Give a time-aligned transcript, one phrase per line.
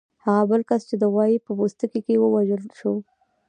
[0.25, 2.93] هغه بل کس چې د غوايي په پوستکي کې و وژغورل شو.